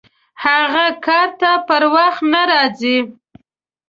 [0.43, 2.97] هغه کار ته پر وخت نه راځي!